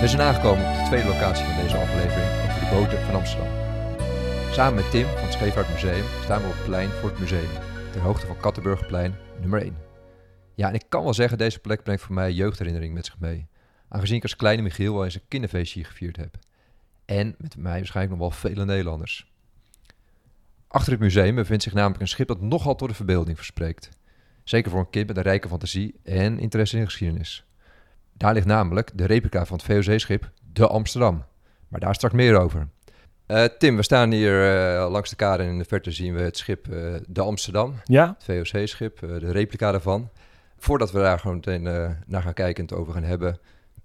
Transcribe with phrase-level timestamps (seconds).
[0.00, 3.48] We zijn aangekomen op de tweede locatie van deze aflevering over de boten van Amsterdam.
[4.52, 7.48] Samen met Tim van het Scheepvaartmuseum staan we op het plein voor het museum,
[7.92, 9.76] ter hoogte van Kattenburgerplein nummer 1.
[10.54, 13.46] Ja, en ik kan wel zeggen, deze plek brengt voor mij jeugdherinnering met zich mee.
[13.88, 16.38] Aangezien ik als kleine Michiel wel eens een kinderfeestje gevierd heb.
[17.04, 19.32] En met mij waarschijnlijk nog wel vele Nederlanders.
[20.68, 23.88] Achter het museum bevindt zich namelijk een schip dat nogal tot de verbeelding verspreekt.
[24.44, 27.44] Zeker voor een kind met een rijke fantasie en interesse in geschiedenis.
[28.20, 31.24] Daar ligt namelijk de replica van het VOC-schip De Amsterdam.
[31.68, 32.68] Maar daar straks meer over.
[33.26, 34.32] Uh, Tim, we staan hier
[34.76, 37.74] uh, langs de kade en in de verte zien we het schip uh, De Amsterdam.
[37.84, 38.16] Ja.
[38.18, 40.10] Het VOC-schip, de replica daarvan.
[40.58, 41.62] Voordat we daar gewoon meteen
[42.06, 43.38] naar gaan kijken en het over gaan hebben.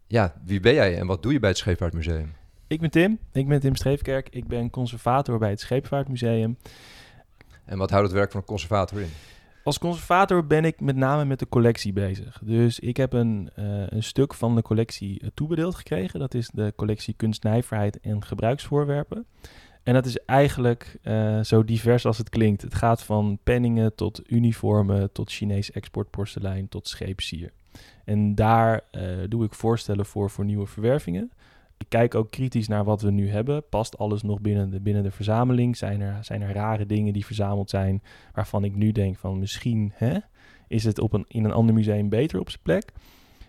[0.08, 2.34] Ja, wie ben jij en wat doe je bij het Scheepvaartmuseum?
[2.68, 4.30] Ik ben Tim, ik ben Tim Streefkerk.
[4.30, 6.58] Ik ben conservator bij het Scheepvaartmuseum.
[7.66, 9.12] En wat houdt het werk van een conservator in?
[9.66, 12.42] Als conservator ben ik met name met de collectie bezig.
[12.44, 16.20] Dus ik heb een, uh, een stuk van de collectie uh, toebedeeld gekregen.
[16.20, 19.26] Dat is de collectie kunstnijverheid en gebruiksvoorwerpen.
[19.84, 22.62] En dat is eigenlijk uh, zo divers als het klinkt.
[22.62, 27.52] Het gaat van penningen tot uniformen, tot Chinees exportporselein, tot scheepsier.
[28.04, 28.84] En daar
[29.30, 31.32] doe ik voorstellen voor voor nieuwe verwervingen.
[31.78, 33.70] Ik kijk ook kritisch naar wat we nu hebben.
[33.70, 35.78] Past alles nog binnen de, binnen de verzameling?
[35.78, 39.92] Zijn er, zijn er rare dingen die verzameld zijn waarvan ik nu denk van misschien
[39.96, 40.18] hè,
[40.68, 42.92] is het op een, in een ander museum beter op zijn plek?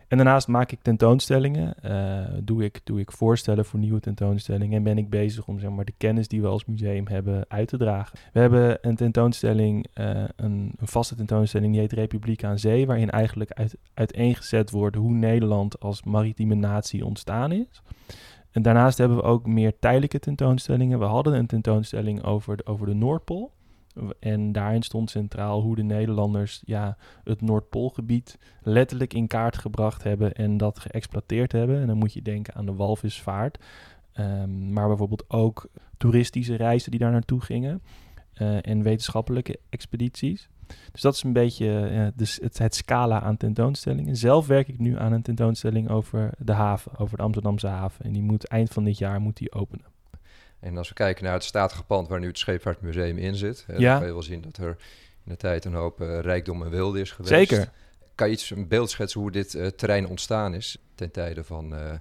[0.09, 4.83] En daarnaast maak ik tentoonstellingen, uh, doe, ik, doe ik voorstellen voor nieuwe tentoonstellingen en
[4.83, 7.77] ben ik bezig om zeg maar, de kennis die we als museum hebben uit te
[7.77, 8.19] dragen.
[8.33, 13.51] We hebben een tentoonstelling, een, een, vaste tentoonstelling die heet Republiek aan Zee, waarin eigenlijk
[13.53, 17.83] uit, uiteengezet wordt hoe Nederland als maritieme natie ontstaan is.
[18.51, 20.99] En daarnaast hebben we ook meer tijdelijke tentoonstellingen.
[20.99, 23.53] We hadden een tentoonstelling over de, over de Noordpool.
[24.21, 30.35] En daarin stond centraal hoe de Nederlanders ja, het Noordpoolgebied letterlijk in kaart gebracht hebben
[30.35, 31.81] en dat geëxploiteerd hebben.
[31.81, 33.59] En dan moet je denken aan de walvisvaart.
[34.19, 37.83] Um, maar bijvoorbeeld ook toeristische reizen die daar naartoe gingen.
[38.39, 40.49] Uh, en wetenschappelijke expedities.
[40.93, 44.17] Dus dat is een beetje dus het, het, scala aan tentoonstellingen.
[44.17, 48.05] Zelf werk ik nu aan een tentoonstelling over de haven, over de Amsterdamse haven.
[48.05, 49.96] En die moet eind van dit jaar moet die openen.
[50.61, 53.75] En als we kijken naar het statige pand waar nu het Scheepvaartmuseum in zit, hè,
[53.77, 53.91] ja.
[53.91, 54.77] dan kan je wel zien dat er
[55.25, 57.35] in de tijd een hoop uh, rijkdom en wilde is geweest.
[57.35, 57.73] Zeker.
[58.15, 61.75] Kan je iets een beeld schetsen hoe dit uh, terrein ontstaan is ten tijde van
[61.75, 61.93] uh,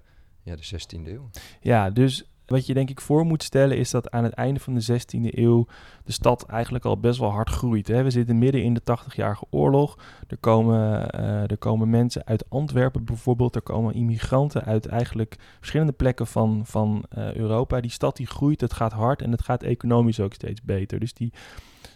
[0.41, 1.29] ja, de 16e eeuw?
[1.61, 4.73] Ja, dus wat je denk ik voor moet stellen is dat aan het einde van
[4.73, 5.67] de 16e eeuw
[6.03, 7.87] de stad eigenlijk al best wel hard groeit.
[7.87, 8.03] Hè.
[8.03, 9.97] We zitten midden in de 80-jarige oorlog.
[10.27, 13.55] Er komen, uh, er komen mensen uit Antwerpen bijvoorbeeld.
[13.55, 17.81] Er komen immigranten uit eigenlijk verschillende plekken van, van uh, Europa.
[17.81, 20.99] Die stad die groeit, het gaat hard en het gaat economisch ook steeds beter.
[20.99, 21.33] Dus die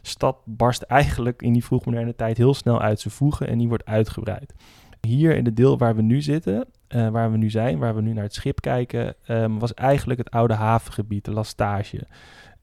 [0.02, 3.86] stad barst eigenlijk in die vroegmoderne tijd heel snel uit zijn voegen en die wordt
[3.86, 4.54] uitgebreid.
[5.02, 8.02] Hier in het deel waar we nu zitten, uh, waar we nu zijn, waar we
[8.02, 12.08] nu naar het schip kijken, um, was eigenlijk het oude havengebied, de Lastage.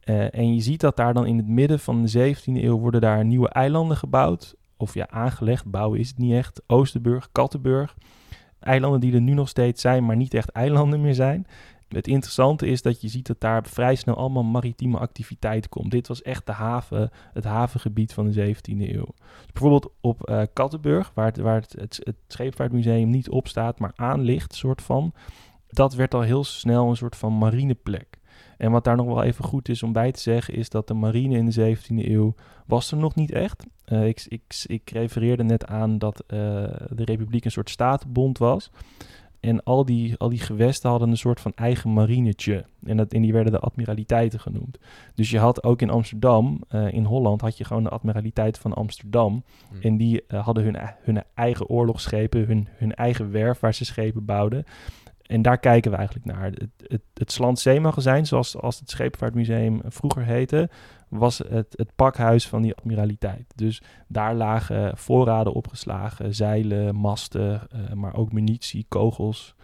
[0.05, 3.01] Uh, en je ziet dat daar dan in het midden van de 17e eeuw worden
[3.01, 4.55] daar nieuwe eilanden gebouwd.
[4.77, 6.63] Of ja, aangelegd, bouwen is het niet echt.
[6.67, 7.97] Oosterburg, Kattenburg.
[8.61, 11.47] Eilanden die er nu nog steeds zijn, maar niet echt eilanden meer zijn.
[11.89, 15.91] Het interessante is dat je ziet dat daar vrij snel allemaal maritieme activiteit komt.
[15.91, 19.15] Dit was echt de haven, het havengebied van de 17e eeuw.
[19.43, 23.79] Dus bijvoorbeeld op uh, Kattenburg, waar, het, waar het, het, het Scheepvaartmuseum niet op staat,
[23.79, 25.13] maar aan ligt, soort van.
[25.67, 28.21] Dat werd al heel snel een soort van marineplek.
[28.57, 30.95] En wat daar nog wel even goed is om bij te zeggen, is dat de
[30.95, 32.35] marine in de 17e eeuw
[32.67, 33.67] was er nog niet echt.
[33.87, 36.39] Uh, ik, ik, ik refereerde net aan dat uh,
[36.89, 38.71] de republiek een soort statenbond was.
[39.41, 42.65] En al die, al die gewesten hadden een soort van eigen marinetje.
[42.85, 44.79] En, dat, en die werden de admiraliteiten genoemd.
[45.15, 48.75] Dus je had ook in Amsterdam, uh, in Holland, had je gewoon de admiraliteit van
[48.75, 49.45] Amsterdam.
[49.69, 49.81] Hmm.
[49.81, 54.25] En die uh, hadden hun, hun eigen oorlogsschepen, hun, hun eigen werf waar ze schepen
[54.25, 54.65] bouwden.
[55.27, 56.45] En daar kijken we eigenlijk naar.
[56.45, 57.33] Het, het, het
[58.27, 60.69] zoals als het Scheepvaartmuseum vroeger heette,
[61.09, 63.53] was het, het pakhuis van die admiraliteit.
[63.55, 69.55] Dus daar lagen voorraden opgeslagen, zeilen, masten, uh, maar ook munitie, kogels,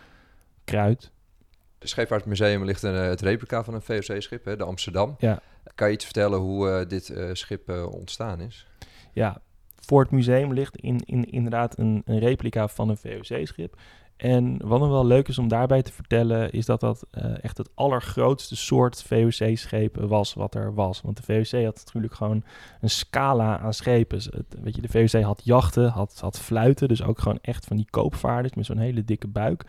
[0.64, 1.12] kruid.
[1.78, 5.14] Het Scheepvaartmuseum ligt een, het replica van een VOC-schip, de Amsterdam.
[5.18, 5.40] Ja.
[5.74, 8.66] Kan je iets vertellen hoe uh, dit uh, schip ontstaan is?
[9.12, 9.40] Ja,
[9.80, 13.76] voor het museum ligt in, in, inderdaad een, een replica van een VOC-schip.
[14.22, 17.58] En wat nog wel leuk is om daarbij te vertellen, is dat dat uh, echt
[17.58, 21.00] het allergrootste soort VOC-schepen was wat er was.
[21.00, 22.44] Want de VOC had natuurlijk gewoon
[22.80, 24.18] een scala aan schepen.
[24.18, 27.76] Het, weet je, de VOC had jachten, had, had fluiten, dus ook gewoon echt van
[27.76, 29.64] die koopvaarders met zo'n hele dikke buik.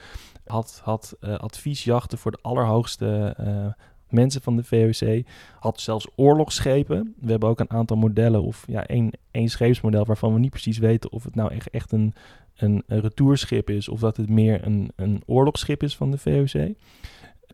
[0.46, 3.66] Had, had uh, adviesjachten voor de allerhoogste uh,
[4.10, 5.24] mensen van de VOC.
[5.60, 7.16] Had zelfs oorlogsschepen.
[7.20, 10.78] We hebben ook een aantal modellen of ja, één, één scheepsmodel waarvan we niet precies
[10.78, 12.14] weten of het nou echt, echt een,
[12.56, 16.76] een, een retourschip is of dat het meer een, een oorlogsschip is van de VOC.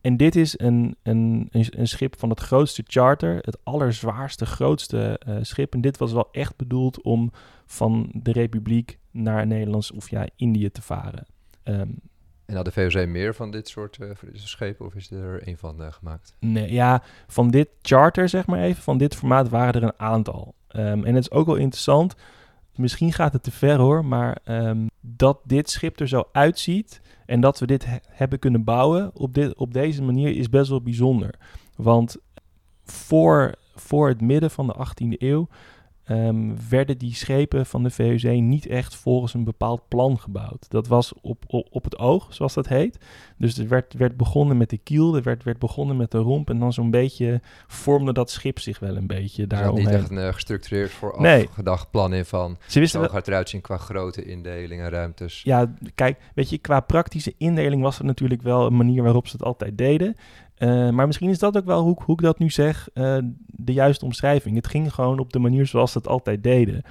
[0.02, 5.38] En dit is een, een, een, schip van het grootste charter, het allerzwaarste, grootste uh,
[5.42, 5.74] schip.
[5.74, 7.32] En dit was wel echt bedoeld om
[7.66, 11.26] van de Republiek naar Nederlands of ja, Indië te varen.
[11.64, 12.00] Um,
[12.50, 15.82] en had de VOC meer van dit soort uh, schepen of is er een van
[15.82, 16.36] uh, gemaakt?
[16.40, 20.56] Nee, ja, van dit charter zeg maar even, van dit formaat waren er een aantal.
[20.76, 22.16] Um, en het is ook wel interessant,
[22.76, 27.42] misschien gaat het te ver hoor, maar um, dat dit schip er zo uitziet en
[27.42, 31.36] dat we dit hebben kunnen bouwen op, dit, op deze manier is best wel bijzonder.
[31.76, 32.18] Want
[32.84, 35.48] voor, voor het midden van de 18e eeuw
[36.12, 40.66] um, werden die schepen van de VOC niet echt volgens een bepaald plan gebouwd.
[40.70, 42.98] Dat was op, op, op het oog, zoals dat heet.
[43.38, 46.50] Dus er werd, werd begonnen met de kiel, er werd, werd begonnen met de romp
[46.50, 49.86] en dan zo'n beetje vormde dat schip zich wel een beetje daaromheen.
[49.86, 51.48] niet echt een uh, gestructureerd voor nee.
[51.48, 55.42] afgedacht plan in van Ze wisten zo gaat eruit zien qua grote indeling en ruimtes.
[55.44, 59.36] Ja, kijk, weet je, qua praktische indeling was het natuurlijk wel een manier waarop ze
[59.38, 60.16] het altijd deden.
[60.60, 63.74] Uh, maar misschien is dat ook wel, hoe, hoe ik dat nu zeg, uh, de
[63.74, 64.56] juiste omschrijving.
[64.56, 66.82] Het ging gewoon op de manier zoals ze het altijd deden.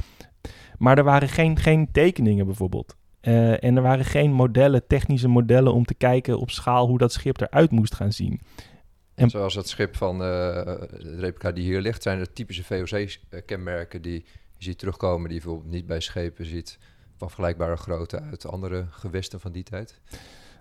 [0.79, 2.97] Maar er waren geen, geen tekeningen bijvoorbeeld.
[3.23, 7.13] Uh, en er waren geen modellen, technische modellen om te kijken op schaal hoe dat
[7.13, 8.41] schip eruit moest gaan zien.
[9.15, 14.25] En zoals het schip van de replica die hier ligt, zijn er typische VOC-kenmerken die
[14.57, 16.79] je ziet terugkomen, die je bijvoorbeeld niet bij schepen ziet
[17.17, 20.01] van vergelijkbare grootte uit andere gewesten van die tijd.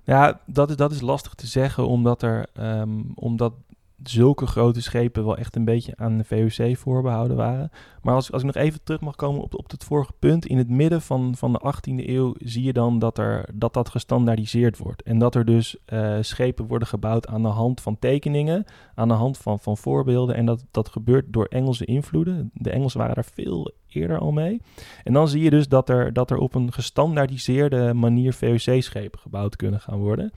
[0.07, 3.53] Ja, dat is, dat is lastig te zeggen, omdat, er, um, omdat
[4.03, 7.71] zulke grote schepen wel echt een beetje aan de VOC voorbehouden waren.
[8.01, 10.45] Maar als, als ik nog even terug mag komen op, op het vorige punt.
[10.45, 13.89] In het midden van, van de 18e eeuw zie je dan dat, er, dat dat
[13.89, 15.01] gestandaardiseerd wordt.
[15.01, 18.65] En dat er dus uh, schepen worden gebouwd aan de hand van tekeningen,
[18.95, 20.35] aan de hand van, van voorbeelden.
[20.35, 22.51] En dat, dat gebeurt door Engelse invloeden.
[22.53, 24.61] De Engelsen waren daar veel eerder al mee.
[25.03, 29.55] En dan zie je dus dat er, dat er op een gestandaardiseerde manier VOC-schepen gebouwd
[29.55, 30.31] kunnen gaan worden.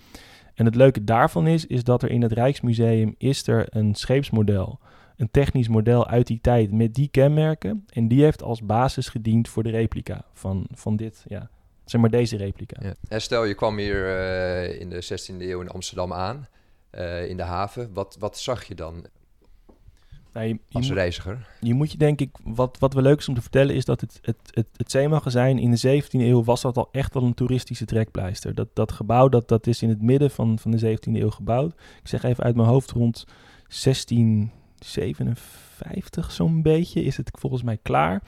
[0.55, 4.79] En het leuke daarvan is, is dat er in het Rijksmuseum is er een scheepsmodel,
[5.17, 7.87] een technisch model uit die tijd met die kenmerken.
[7.93, 11.50] En die heeft als basis gediend voor de replica van, van dit, ja,
[11.85, 12.76] zeg maar deze replica.
[12.82, 12.94] Ja.
[13.08, 16.49] En stel je kwam hier uh, in de 16e eeuw in Amsterdam aan,
[16.93, 17.93] uh, in de haven.
[17.93, 19.06] Wat, wat zag je dan?
[20.32, 21.49] Nou, je, als reiziger?
[21.61, 24.00] Je moet je denk ik, wat, wat wel leuk is om te vertellen, is dat
[24.00, 27.35] het, het, het, het zeemagazijn in de 17e eeuw was dat al echt wel een
[27.35, 28.55] toeristische trekpleister.
[28.55, 31.73] Dat, dat gebouw, dat, dat is in het midden van, van de 17e eeuw gebouwd.
[31.73, 33.25] Ik zeg even uit mijn hoofd, rond
[33.82, 38.23] 1657 zo'n beetje is het volgens mij klaar.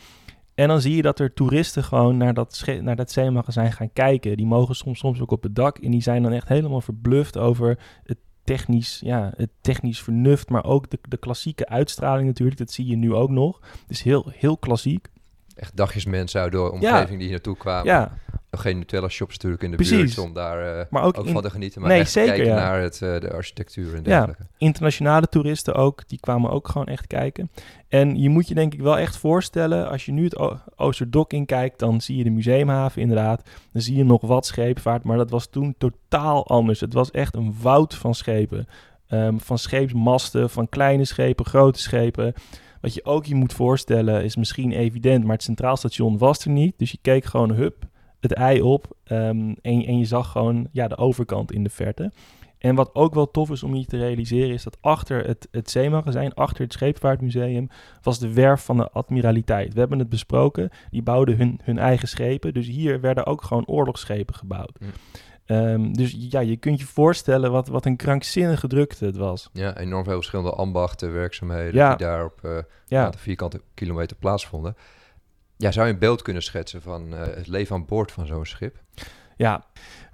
[0.54, 4.36] En dan zie je dat er toeristen gewoon naar dat, naar dat zeemagazijn gaan kijken.
[4.36, 5.78] Die mogen soms, soms ook op het dak.
[5.78, 10.64] En die zijn dan echt helemaal verbluft over het technisch, ja, het technisch vernuft, maar
[10.64, 12.58] ook de, de klassieke uitstraling natuurlijk.
[12.58, 13.60] Dat zie je nu ook nog.
[13.86, 15.08] Dus heel, heel klassiek.
[15.54, 17.86] Echt dagjes mensen uit de omgeving die hier naartoe kwamen.
[17.86, 18.12] Ja,
[18.50, 21.80] geen Nutella-shops natuurlijk in de buurt om daar uh, maar ook, van te genieten.
[21.80, 24.42] Maar nee, echt zeker, kijken naar het, uh, de architectuur en dergelijke.
[24.42, 27.50] Ja, internationale toeristen ook, die kwamen ook gewoon echt kijken.
[27.88, 31.78] En je moet je denk ik wel echt voorstellen, als je nu het Oosterdok inkijkt,
[31.78, 33.42] dan zie je de museumhaven inderdaad.
[33.72, 36.80] Dan zie je nog wat scheepvaart, maar dat was toen totaal anders.
[36.80, 38.68] Het was echt een woud van schepen.
[39.08, 42.34] Um, van scheepsmasten, van kleine schepen, grote schepen.
[42.82, 46.50] Wat je ook je moet voorstellen is misschien evident, maar het centraal station was er
[46.50, 46.78] niet.
[46.78, 47.86] Dus je keek gewoon, hup,
[48.20, 52.12] het ei op um, en, en je zag gewoon ja, de overkant in de verte.
[52.58, 55.70] En wat ook wel tof is om je te realiseren, is dat achter het, het
[55.70, 57.68] zeemagazijn, achter het Scheepvaartmuseum,
[58.02, 59.72] was de werf van de admiraliteit.
[59.72, 62.54] We hebben het besproken, die bouwden hun, hun eigen schepen.
[62.54, 64.78] Dus hier werden ook gewoon oorlogsschepen gebouwd.
[65.46, 69.50] Um, dus ja, je kunt je voorstellen wat, wat een krankzinnige drukte het was.
[69.52, 71.88] Ja, enorm veel verschillende ambachten, werkzaamheden ja.
[71.88, 73.10] die daar op uh, ja.
[73.10, 74.76] de vierkante kilometer plaatsvonden.
[75.56, 78.46] Ja, zou je een beeld kunnen schetsen van uh, het leven aan boord van zo'n
[78.46, 78.76] schip?
[79.36, 79.64] Ja,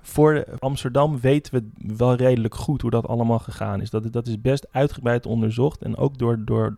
[0.00, 3.90] voor Amsterdam weten we wel redelijk goed hoe dat allemaal gegaan is.
[3.90, 5.82] Dat, dat is best uitgebreid onderzocht.
[5.82, 6.74] En ook door, door,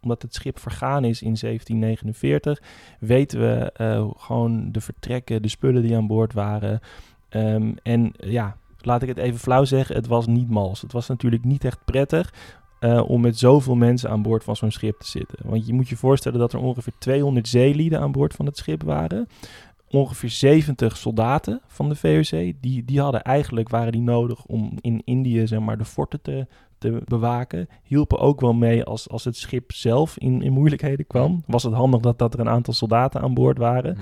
[0.00, 2.62] omdat het schip vergaan is in 1749,
[2.98, 6.80] weten we uh, gewoon de vertrekken, de spullen die aan boord waren.
[7.34, 10.80] Um, en ja, laat ik het even flauw zeggen, het was niet mals.
[10.80, 12.34] Het was natuurlijk niet echt prettig.
[12.80, 15.38] Uh, om met zoveel mensen aan boord van zo'n schip te zitten.
[15.44, 18.82] Want je moet je voorstellen dat er ongeveer 200 zeelieden aan boord van het schip
[18.82, 19.28] waren
[19.92, 22.52] ongeveer 70 soldaten van de VOC.
[22.60, 26.46] Die, die hadden eigenlijk, waren die nodig om in Indië zeg maar, de forten te,
[26.82, 27.68] te bewaken.
[27.82, 31.42] Hielpen ook wel mee als, als het schip zelf in, in moeilijkheden kwam.
[31.46, 33.96] Was het handig dat, dat er een aantal soldaten aan boord waren.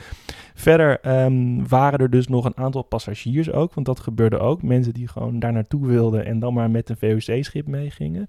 [0.54, 4.62] Verder ehm, waren er dus nog een aantal passagiers ook, want dat gebeurde ook.
[4.62, 8.28] Mensen die gewoon daar naartoe wilden en dan maar met een VOC-schip meegingen.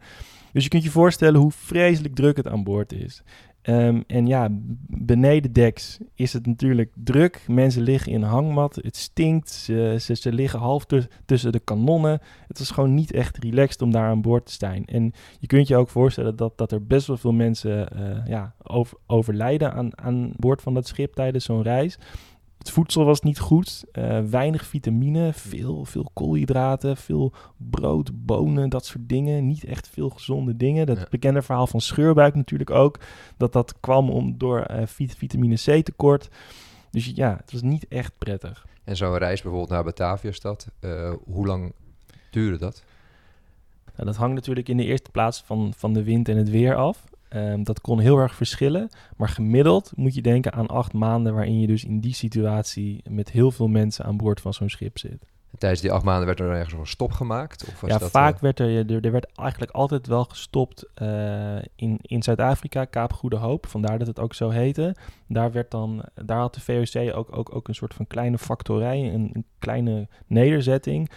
[0.54, 3.24] Dus je kunt je voorstellen hoe vreselijk druk het aan boord is.
[3.62, 4.48] Ehm, en ja,
[4.88, 7.44] beneden deks is het natuurlijk druk.
[7.48, 8.76] Mensen liggen in hangmat.
[8.76, 9.50] Het stinkt.
[9.50, 10.86] Ze, ze, liggen half
[11.26, 12.20] tussen de kanonnen.
[12.48, 14.86] Het is gewoon niet echt relaxed om daar aan boord te zijn.
[14.86, 18.54] En je kunt je ook voorstellen dat, dat er best wel veel mensen uh, ja,
[18.64, 21.98] over, overlijden aan, aan boord van dat schip tijdens zo'n reis.
[22.62, 28.86] Het voedsel was niet goed, uh, weinig vitamine, veel, veel koolhydraten, veel brood, bonen, dat
[28.86, 29.48] soort dingen.
[29.48, 30.86] Niet echt veel gezonde dingen.
[30.86, 33.00] Dat bekende verhaal van scheurbuik natuurlijk ook.
[33.38, 36.30] Dat dat kwam om door uh, vitamine C tekort.
[36.92, 38.66] Dus ja, het was niet echt prettig.
[38.84, 41.74] En zo'n reis bijvoorbeeld naar Bataviastad, uh, hoe lang
[42.32, 42.84] duurde dat?
[43.96, 46.76] Nou, dat hangt natuurlijk in de eerste plaats van, van de wind en het weer
[46.76, 47.04] af.
[47.36, 51.60] Um, dat kon heel erg verschillen, maar gemiddeld moet je denken aan acht maanden waarin
[51.60, 55.26] je dus in die situatie met heel veel mensen aan boord van zo'n schip zit.
[55.52, 57.68] En tijdens die acht maanden werd er ergens een stop gemaakt?
[57.68, 58.42] Of was ja, dat, vaak uh...
[58.42, 63.36] werd er, er, er, werd eigenlijk altijd wel gestopt uh, in, in Zuid-Afrika, Kaap Goede
[63.36, 64.96] Hoop, vandaar dat het ook zo heette.
[65.28, 69.14] Daar, werd dan, daar had de VOC ook, ook, ook een soort van kleine factorij,
[69.14, 71.10] een, een kleine nederzetting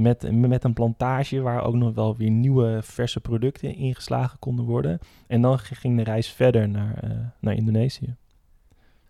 [0.00, 4.98] met, met een plantage waar ook nog wel weer nieuwe verse producten ingeslagen konden worden.
[5.26, 8.16] En dan ging de reis verder naar, uh, naar Indonesië.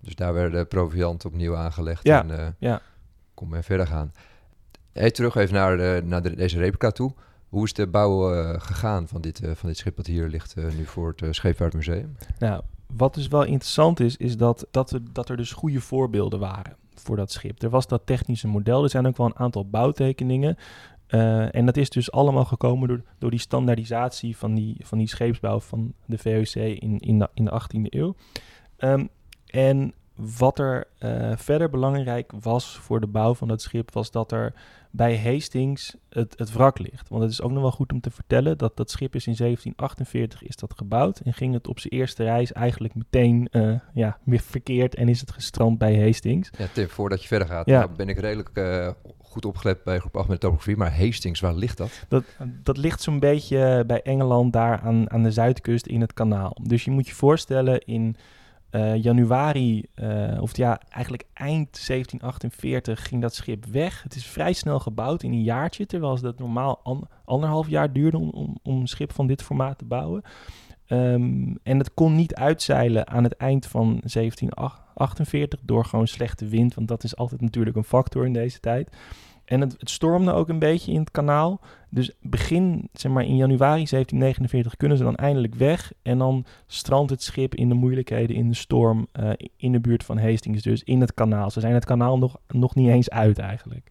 [0.00, 2.80] Dus daar werden de provianten opnieuw aangelegd ja, en uh, ja.
[3.34, 4.12] kon men verder gaan.
[4.92, 7.12] Hey, terug even naar, de, naar de, deze replica toe.
[7.48, 10.84] Hoe is de bouw uh, gegaan van dit, van dit schip dat hier ligt nu
[10.84, 12.16] voor het Scheepvaartmuseum?
[12.38, 16.38] Nou, wat dus wel interessant is, is dat, dat, er, dat er dus goede voorbeelden
[16.38, 17.62] waren voor dat schip.
[17.62, 18.82] Er was dat technische model.
[18.82, 20.56] Er zijn ook wel een aantal bouwtekeningen.
[21.08, 25.08] Uh, en dat is dus allemaal gekomen door, door die standaardisatie van die, van die
[25.08, 28.14] scheepsbouw van de VOC in, in, de, in de 18e eeuw.
[28.78, 29.08] Um,
[29.46, 29.94] en
[30.38, 34.52] wat er uh, verder belangrijk was voor de bouw van dat schip, was dat er
[34.90, 37.08] bij Hastings het, het wrak ligt.
[37.08, 39.34] Want het is ook nog wel goed om te vertellen dat dat schip is in
[39.36, 44.18] 1748 is dat gebouwd en ging het op zijn eerste reis eigenlijk meteen uh, ja,
[44.24, 46.50] weer verkeerd en is het gestrand bij Hastings.
[46.58, 47.78] Ja, Tim, voordat je verder gaat, ja.
[47.78, 48.90] nou ben ik redelijk uh,
[49.22, 52.04] goed opgelet bij groep 8 met topografie, maar Hastings, waar ligt dat?
[52.08, 52.24] Dat,
[52.62, 56.56] dat ligt zo'n beetje bij Engeland daar aan, aan de zuidkust in het kanaal.
[56.62, 58.16] Dus je moet je voorstellen in
[58.70, 64.02] uh, januari, uh, of ja, eigenlijk eind 1748 ging dat schip weg.
[64.02, 68.18] Het is vrij snel gebouwd in een jaartje, terwijl het normaal an anderhalf jaar duurde
[68.18, 70.22] om, om, een schip van dit formaat te bouwen.
[70.88, 76.74] Um, en het kon niet uitzeilen aan het eind van 1748 door gewoon slechte wind,
[76.74, 78.96] want dat is altijd natuurlijk een factor in deze tijd.
[79.50, 81.60] En het, het, stormde ook een beetje in het kanaal.
[81.88, 85.92] Dus begin, zeg maar in januari 1749 kunnen ze dan eindelijk weg.
[86.02, 90.04] En dan strandt het schip in de moeilijkheden in de storm uh, in de buurt
[90.04, 91.50] van Hastings, dus in het kanaal.
[91.50, 93.90] Ze zijn het kanaal nog, nog niet eens uit eigenlijk.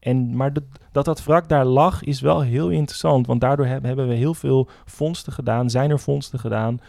[0.00, 3.82] En, maar de, dat dat wrak daar lag is wel heel interessant, want daardoor heb,
[3.82, 6.80] hebben we heel veel vondsten gedaan, zijn er vondsten gedaan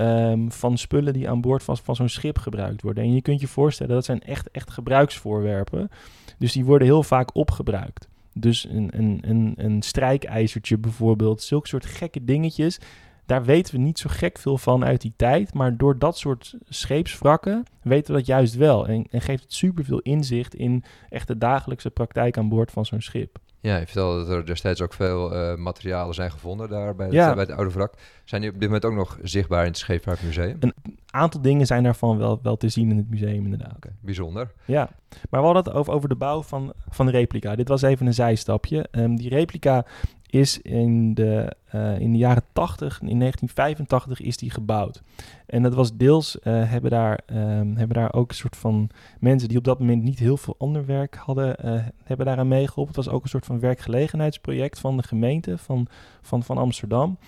[0.00, 3.04] Um, van spullen die aan boord van, van zo'n schip gebruikt worden.
[3.04, 5.90] En je kunt je voorstellen, dat zijn echt, echt gebruiksvoorwerpen.
[6.38, 8.08] Dus die worden heel vaak opgebruikt.
[8.34, 12.78] Dus een, een, een, een strijkijzertje bijvoorbeeld, zulke soort gekke dingetjes.
[13.26, 15.54] Daar weten we niet zo gek veel van uit die tijd.
[15.54, 18.88] Maar door dat soort scheepswrakken weten we dat juist wel.
[18.88, 23.00] En, en geeft het superveel inzicht in echt de dagelijkse praktijk aan boord van zo'n
[23.00, 23.38] schip.
[23.60, 27.14] Ja, je vertelde dat er destijds ook veel uh, materialen zijn gevonden daar bij het,
[27.14, 27.34] ja.
[27.34, 27.94] bij het oude wrak.
[28.24, 30.56] Zijn die op dit moment ook nog zichtbaar in het Scheepvaartmuseum?
[30.60, 30.74] Een
[31.10, 33.76] aantal dingen zijn daarvan wel, wel te zien in het museum inderdaad.
[33.76, 34.52] Okay, bijzonder.
[34.64, 34.90] Ja,
[35.30, 37.56] maar we hadden het over, over de bouw van, van de replica.
[37.56, 38.86] Dit was even een zijstapje.
[38.90, 39.84] Um, die replica
[40.30, 45.02] is in de, uh, in de jaren 80, in 1985 is die gebouwd.
[45.46, 49.48] En dat was deels, uh, hebben, daar, um, hebben daar ook een soort van mensen
[49.48, 52.94] die op dat moment niet heel veel ander werk hadden, uh, hebben daaraan meegeholpen.
[52.94, 55.86] Het was ook een soort van werkgelegenheidsproject van de gemeente van,
[56.22, 57.18] van, van Amsterdam.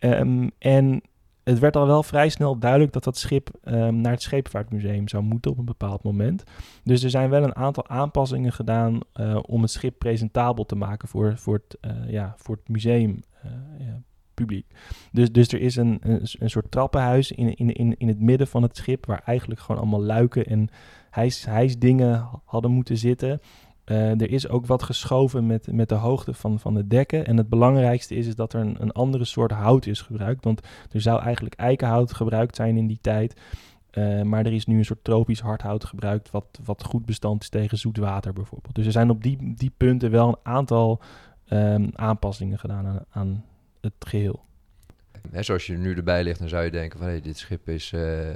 [0.00, 1.02] Um, en
[1.44, 5.22] het werd al wel vrij snel duidelijk dat dat schip um, naar het Scheepvaartmuseum zou
[5.22, 6.42] moeten op een bepaald moment.
[6.84, 11.08] Dus er zijn wel een aantal aanpassingen gedaan uh, om het schip presentabel te maken
[11.08, 13.22] voor, voor, het, uh, ja, voor het museum.
[13.44, 14.02] Uh, ja,
[14.34, 14.66] publiek.
[15.12, 18.46] Dus, dus er is een, een, een, soort trappenhuis in, in, in, in het midden
[18.46, 20.68] van het schip, waar eigenlijk gewoon allemaal luiken en
[21.10, 23.40] hijs, hijsdingen hadden moeten zitten.
[23.86, 27.26] Uh, er is ook wat geschoven met, met de hoogte van, van de dekken.
[27.26, 30.44] En het belangrijkste is, is dat er een, een andere soort hout is gebruikt.
[30.44, 30.60] Want
[30.90, 33.34] er zou eigenlijk eikenhout gebruikt zijn in die tijd.
[33.92, 37.48] Eh, maar er is nu een soort tropisch hardhout gebruikt, wat, wat goed bestand is
[37.48, 38.74] tegen zoet water bijvoorbeeld.
[38.74, 41.00] Dus er zijn op die, die punten wel een aantal
[41.46, 43.44] ehm, aanpassingen gedaan aan, aan
[43.80, 44.44] het geheel.
[45.32, 47.08] Zoals je nu erbij ligt, dan zou je denken van...
[47.08, 48.30] Hey, dit schip is, eh,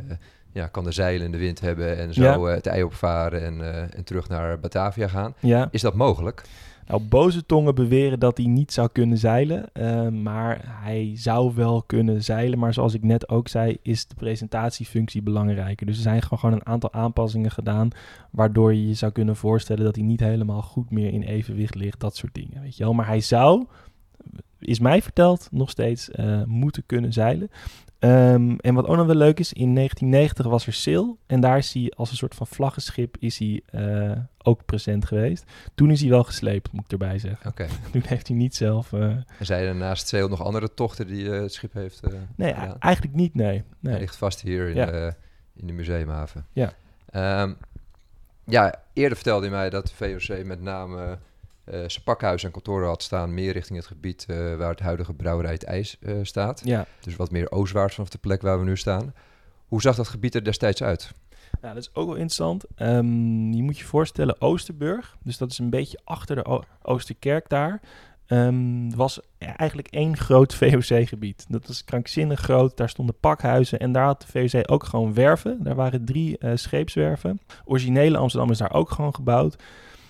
[0.57, 2.35] ja, kan de zeilen in de wind hebben en zo Ja.
[2.35, 5.35] eh, het ei opvaren en, eh, en terug naar Batavia gaan.
[5.41, 5.69] Ja.
[5.71, 6.43] Is dat mogelijk?
[6.87, 9.65] Nou, boze tongen beweren dat hij niet zou kunnen zeilen.
[9.73, 12.59] eh, maar hij zou wel kunnen zeilen.
[12.59, 15.87] Maar zoals ik net ook zei, is de presentatiefunctie belangrijker.
[15.87, 17.89] Dus er zijn gewoon, gewoon een aantal aanpassingen gedaan.
[18.31, 22.01] Waardoor je je zou kunnen voorstellen dat hij niet helemaal goed meer in evenwicht ligt.
[22.01, 22.63] Dat soort dingen.
[22.63, 22.93] Weet je wel.
[22.93, 23.67] Maar hij zou,
[24.59, 27.51] is mij verteld, nog steeds eh, moeten kunnen zeilen.
[27.99, 31.19] Ehm, en wat ook nog wel leuk is, in 1990 was er Sail.
[31.27, 35.45] En daar is hij als een soort van vlaggenschip is hij, eh, ook present geweest.
[35.75, 37.51] Toen is hij wel gesleept, moet ik erbij zeggen.
[37.51, 37.67] Oké.
[37.93, 38.93] Toen heeft hij niet zelf...
[38.93, 42.01] eh, En zijn er naast Zeel nog andere tochten die eh, het schip heeft
[42.37, 42.77] nee, gedaan?
[42.79, 43.47] eigenlijk niet, nee.
[43.47, 43.99] Hij nee.
[43.99, 44.87] ligt vast hier in, Ja.
[44.87, 45.15] de,
[45.57, 46.47] in de museumhaven.
[46.53, 46.73] Ja.
[47.11, 47.53] Ehm,
[48.45, 51.19] ja, eerder vertelde hij mij dat de VOC met name
[51.71, 53.35] zijn pakhuis en kantoren had staan...
[53.35, 56.61] meer richting het gebied eh, waar het huidige brouwerij het IJs eh, staat.
[56.65, 59.15] Ja, Dus wat meer oostwaarts vanaf de plek waar we nu staan.
[59.67, 61.13] Hoe zag dat gebied er destijds uit?
[61.63, 62.65] Ja, dat is ook wel interessant.
[62.75, 67.49] Ehm, je moet je voorstellen, Oosterburg, dus dat is een beetje achter de O- Oosterkerk
[67.49, 67.81] daar,
[68.27, 71.45] ehm, was eigenlijk één groot VOC-gebied.
[71.49, 75.63] Dat was krankzinnig groot, daar stonden pakhuizen en daar had de VOC ook gewoon werven.
[75.63, 77.41] Daar waren drie eh, scheepswerven.
[77.65, 79.57] Originele Amsterdam is daar ook gewoon gebouwd.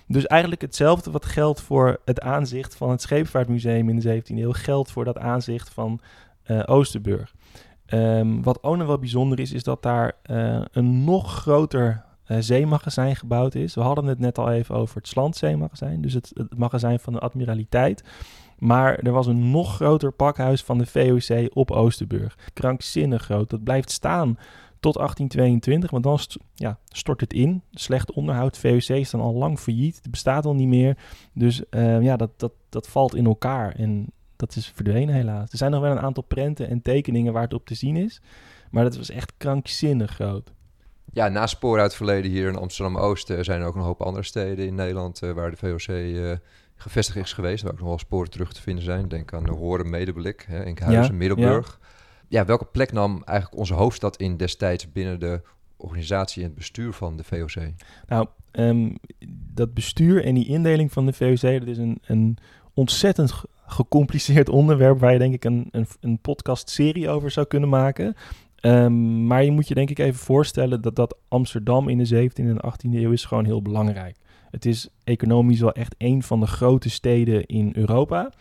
[0.06, 4.52] Dus eigenlijk hetzelfde wat geldt voor het aanzicht van het Scheepvaartmuseum in de 17e eeuw,
[4.52, 6.00] geldt voor dat aanzicht van
[6.42, 7.34] eh, Oosterburg.
[7.86, 12.36] Ehm, wat ook nog wel bijzonder is, is dat daar eh, een nog groter eh,
[12.40, 13.74] zeemagazijn gebouwd is.
[13.74, 17.18] We hadden het net al even over het Slandzeemagazijn, dus het, het magazijn van de
[17.18, 18.04] Admiraliteit.
[18.58, 22.38] Maar er was een nog groter pakhuis van de VOC op Oosterburg.
[22.52, 23.50] Krankzinnig groot.
[23.50, 24.38] Dat blijft staan
[24.80, 27.62] tot 1822, want dan st- ja, stort het in.
[27.70, 28.58] Slecht onderhoud.
[28.58, 29.96] VOC is dan al lang failliet.
[30.02, 30.96] Het bestaat al niet meer.
[31.32, 33.74] Dus eh, ja, dat, dat, dat valt in elkaar.
[33.74, 34.06] En
[34.36, 35.50] dat is verdwenen helaas.
[35.52, 38.20] Er zijn nog wel een aantal prenten en tekeningen waar het op te zien is.
[38.70, 40.52] Maar dat was echt krankzinnig groot.
[41.12, 43.30] Ja, na spoor uit het verleden hier in Amsterdam-Oost...
[43.30, 45.22] eh, zijn er ook nog een hoop andere steden in Nederland...
[45.22, 46.32] eh, waar de VOC eh,
[46.76, 47.62] gevestigd is geweest.
[47.62, 49.08] Waar ook nog wel sporen terug te vinden zijn.
[49.08, 51.78] Denk aan de Horen, Medeblik, hè, Enkhuizen, Ja, Middelburg.
[51.80, 51.86] Ja.
[52.28, 54.92] Welke plek nam eigenlijk onze hoofdstad in destijds...
[54.92, 55.40] binnen de
[55.76, 57.72] organisatie en het bestuur van de VOC?
[58.06, 58.90] Nou, ehm,
[59.54, 62.38] dat bestuur en die indeling van de VOC, dat is een, een
[62.74, 67.68] ontzettend ge- gecompliceerd onderwerp waar je denk ik een, een, een podcast-serie over zou kunnen
[67.68, 68.14] maken.
[68.56, 72.44] Ehm, maar je moet je denk ik even voorstellen dat dat Amsterdam in de 17e
[72.44, 74.16] en 18e eeuw is gewoon heel belangrijk.
[74.56, 78.32] Het is economisch wel echt een van de grote steden in Europa.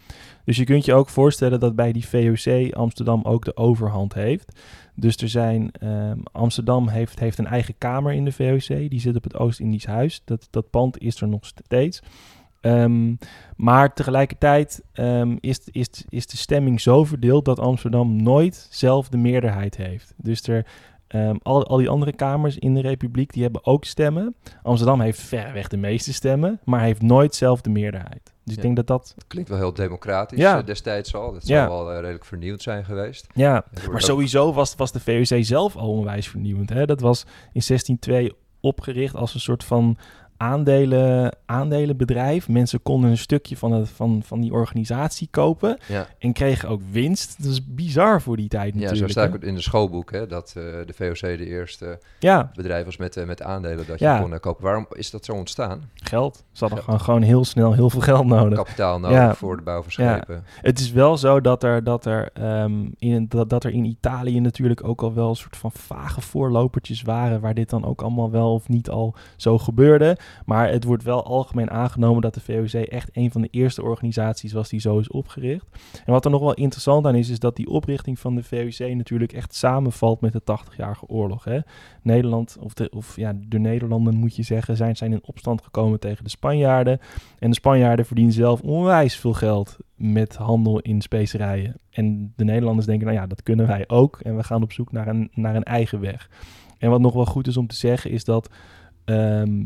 [0.45, 4.59] Dus je kunt je ook voorstellen dat bij die VOC Amsterdam ook de overhand heeft.
[4.93, 8.89] Dus er zijn, ehm, Amsterdam heeft, heeft een eigen kamer in de VOC.
[8.89, 10.21] Die zit op het Oost-Indisch Huis.
[10.25, 12.01] Dat, dat pand is er nog steeds.
[12.61, 13.15] Ehm,
[13.55, 19.17] maar tegelijkertijd ehm, is, is, is de stemming zo verdeeld dat Amsterdam nooit zelf de
[19.17, 20.13] meerderheid heeft.
[20.17, 20.65] Dus er,
[21.15, 24.35] ehm, al, al die andere kamers in de Republiek die hebben ook stemmen.
[24.63, 28.33] Amsterdam heeft verreweg de meeste stemmen, maar heeft nooit zelf de meerderheid.
[28.43, 29.11] Dus ik denk dat dat.
[29.15, 30.57] Het klinkt wel heel democratisch Ja.
[30.59, 31.33] eh, destijds al.
[31.33, 31.67] Dat Ja.
[31.67, 33.27] zal wel eh, redelijk vernieuwd zijn geweest.
[33.33, 33.51] Ja,
[33.85, 36.69] Maar ook- sowieso was, was de VOC zelf al onwijs vernieuwend.
[36.69, 36.85] Hè?
[36.85, 39.97] Dat was in 1602 opgericht als een soort van
[40.37, 42.47] aandelen, aandelenbedrijf.
[42.49, 46.81] Mensen konden een stukje van, het, van, van die organisatie kopen Ja, en kregen ook
[46.91, 47.43] winst.
[47.43, 49.11] Dat is bizar voor die tijd ja natuurlijk.
[49.11, 52.85] zo staat ook in de schoolboek hè, dat eh, de VOC de eerste Ja, bedrijf
[52.85, 54.15] was met, eh, met aandelen dat Ja.
[54.15, 54.63] je kon eh, kopen.
[54.63, 55.89] Waarom is dat zo ontstaan?
[56.03, 56.43] geld.
[56.51, 58.57] Ze hadden gewoon, gewoon heel snel heel veel geld nodig.
[58.57, 59.33] Kapitaal nodig Ja.
[59.35, 60.13] voor de bouw van Ja.
[60.15, 60.43] schepen.
[60.61, 64.39] Het is wel zo dat er, dat, er, ehm, in, dat, dat er in Italië
[64.39, 67.41] natuurlijk ook al wel een soort van vage voorlopertjes waren.
[67.41, 70.17] Waar dit dan ook allemaal wel of niet al zo gebeurde.
[70.45, 74.53] Maar het wordt wel algemeen aangenomen dat de VOC echt een van de eerste organisaties
[74.53, 75.65] was die zo is opgericht.
[76.05, 78.93] En wat er nog wel interessant aan is, is dat die oprichting van de VOC
[78.93, 81.43] natuurlijk echt samenvalt met de 80-jarige oorlog.
[81.43, 81.59] Hè?
[82.01, 85.99] Nederland, of, de, of ja, de Nederlanden moet je zeggen, zijn, zijn in opstand gekomen
[85.99, 86.99] tegen de Spanjaarden.
[87.39, 91.75] En de Spanjaarden verdienen zelf onwijs veel geld met handel in specerijen.
[91.89, 94.19] En de Nederlanders denken, nou ja, dat kunnen wij ook.
[94.19, 96.29] En we gaan op zoek naar een, naar een eigen weg.
[96.77, 98.49] En wat nog wel goed is om te zeggen, is dat
[99.05, 99.63] ehm,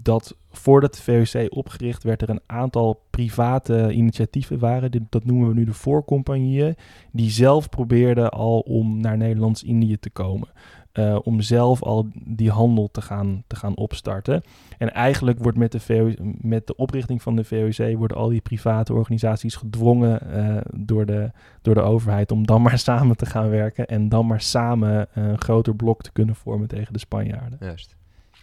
[0.00, 5.06] dat voordat de VOC opgericht werd, er een aantal private initiatieven waren.
[5.10, 6.76] Dat noemen we nu de voorcompagnieën.
[7.12, 10.48] Die zelf probeerden al om naar Nederlands-Indië te komen.
[10.92, 14.42] Uh, om zelf al die handel te gaan, te gaan opstarten.
[14.78, 18.92] En eigenlijk wordt met de, met de oprichting van de VOC worden al die private
[18.92, 21.30] organisaties gedwongen uh, door, de,
[21.62, 25.40] door de overheid om dan maar samen te gaan werken en dan maar samen een
[25.40, 27.58] groter blok te kunnen vormen tegen de Spanjaarden.
[27.60, 27.96] Juist.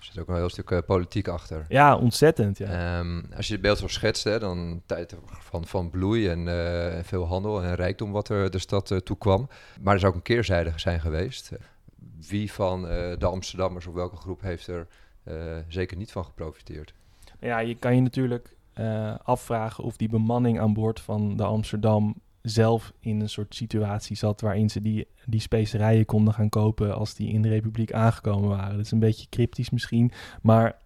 [0.09, 1.65] Zit ook een heel stuk uh, politiek achter.
[1.67, 2.57] Ja, ontzettend.
[2.57, 2.99] Ja.
[2.99, 7.03] Um, als je het beeld zo schetst, hè, dan tijd van, van bloei en uh,
[7.03, 9.49] veel handel en rijkdom wat er de stad uh, toe kwam.
[9.81, 11.51] Maar er zou ook een keerzijde zijn geweest
[12.27, 14.87] wie van de Amsterdammers of welke groep heeft er
[15.67, 16.93] zeker niet van geprofiteerd?
[17.39, 18.55] Ja, je kan je natuurlijk
[19.23, 24.41] afvragen of die bemanning aan boord van de Amsterdam zelf in een soort situatie zat
[24.41, 28.75] waarin ze die, die specerijen konden gaan kopen als die in de Republiek aangekomen waren.
[28.75, 30.77] Dat is een beetje cryptisch misschien, maar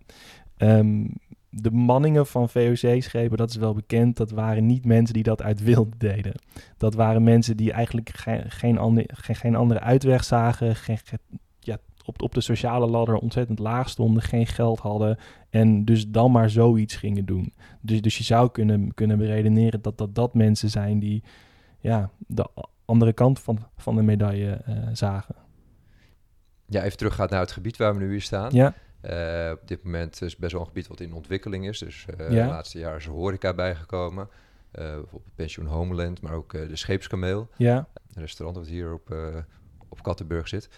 [0.58, 1.13] um,
[1.50, 5.63] de manningen van VOC-schepen, dat is wel bekend, dat waren niet mensen die dat uit
[5.63, 6.34] wilde deden.
[6.78, 10.98] Dat waren mensen die eigenlijk geen, geen, ander, geen, andere uitweg zagen, geen,
[12.06, 15.18] op, op de sociale ladder ontzettend laag stonden, geen geld hadden
[15.50, 17.54] en dus dan maar zoiets gingen doen.
[17.82, 21.24] Dus, dus je zou kunnen, kunnen beredeneren dat, dat dat mensen zijn die
[21.80, 22.50] ja, de
[22.86, 25.36] andere kant van, van de medaille uh, zagen.
[26.66, 28.52] Ja, even teruggaat naar het gebied waar we nu hier staan.
[28.52, 28.74] Ja.
[29.02, 31.80] Uh, op dit moment is het best wel een gebied wat in ontwikkeling is.
[31.80, 32.44] Dus uh, ja.
[32.44, 34.24] de laatste jaren is er horeca bijgekomen.
[34.24, 37.50] Uh, bijvoorbeeld Pension Homeland, maar ook de Scheepskameel.
[37.58, 37.88] Ja.
[38.13, 39.16] Een restaurant dat hier op,
[39.93, 40.69] op Kattenburg zit.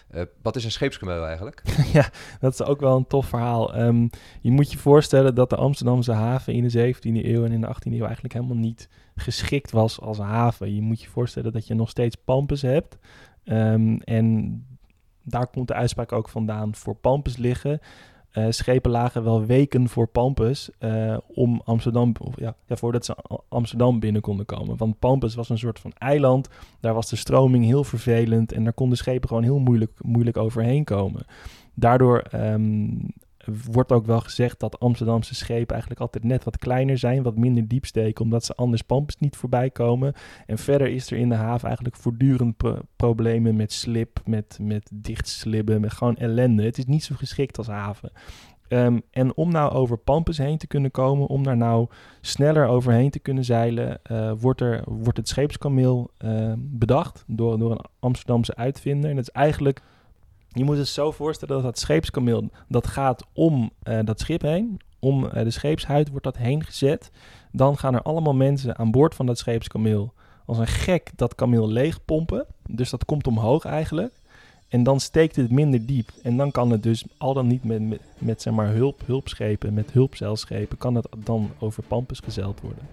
[0.42, 1.62] wat is een scheepskameel eigenlijk?
[1.92, 3.78] ja, dat is ook wel een tof verhaal.
[3.78, 7.60] Um, je moet je voorstellen dat de Amsterdamse haven in de 17e eeuw en in
[7.60, 10.74] de 18e eeuw eigenlijk helemaal niet geschikt was als haven.
[10.74, 12.98] Je moet je voorstellen dat je nog steeds pampus hebt.
[13.44, 14.64] Um, en
[15.22, 17.80] daar komt de uitspraak ook vandaan voor pampus liggen.
[18.38, 23.16] Uh, schepen lagen wel weken voor Pampus uh, om Amsterdam, of ja, ja, voordat ze
[23.48, 24.76] Amsterdam binnen konden komen.
[24.76, 26.48] Want Pampus was een soort van eiland,
[26.80, 30.84] daar was de stroming heel vervelend en daar konden schepen gewoon heel moeilijk, moeilijk overheen
[30.84, 31.26] komen.
[31.74, 33.12] Daardoor um,
[33.70, 37.68] wordt ook wel gezegd dat Amsterdamse schepen eigenlijk altijd net wat kleiner zijn, wat minder
[37.68, 40.12] diep steken, omdat ze anders Pampus niet voorbij komen.
[40.46, 44.90] En verder is er in de haven eigenlijk voortdurend pro problemen met slip, met, met
[44.94, 46.62] dichtslibben, met gewoon ellende.
[46.62, 48.12] Het is niet zo geschikt als haven.
[48.68, 51.88] Um, en om nou over Pampus heen te kunnen komen, om daar nou
[52.20, 57.70] sneller overheen te kunnen zeilen, uh, wordt, er, wordt het scheepskameel uh, bedacht door, door
[57.70, 59.10] een Amsterdamse uitvinder.
[59.10, 59.82] En dat is eigenlijk
[60.56, 64.80] je moet het zo voorstellen dat dat scheepskameel, dat gaat om uh, dat schip heen.
[64.98, 67.10] Om uh, de scheepshuid wordt dat heen gezet.
[67.52, 70.12] Dan gaan er allemaal mensen aan boord van dat scheepskameel
[70.46, 72.46] als een gek dat kameel leegpompen.
[72.70, 74.14] Dus dat komt omhoog eigenlijk.
[74.68, 76.10] En dan steekt het minder diep.
[76.22, 79.74] En dan kan het dus al dan niet met, met, met zeg maar hulp, hulpschepen,
[79.74, 82.88] met hulpzeilschepen, kan het dan over Pampus gezeild worden.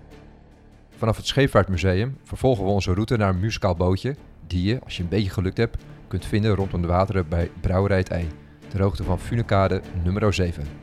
[0.98, 4.16] Vanaf het Scheepvaartmuseum vervolgen we onze route naar een muzikaal bootje,
[4.48, 7.98] die je, als je een beetje gelukt hebt, kunt vinden rondom de wateren bij Brouwerij
[7.98, 8.28] het Ei,
[8.68, 10.83] ter hoogte van Funekade nummer 7.